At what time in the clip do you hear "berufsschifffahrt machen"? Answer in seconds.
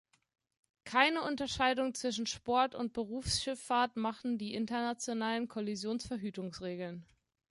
2.91-4.39